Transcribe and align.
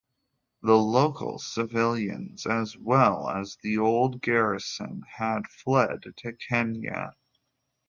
The 0.63 0.73
local 0.75 1.37
civilians 1.37 2.47
as 2.47 2.75
well 2.75 3.29
as 3.29 3.59
the 3.61 3.77
old 3.77 4.19
garrison 4.19 5.03
had 5.19 5.47
fled 5.47 6.01
to 6.17 6.33
Kenya. 6.33 7.15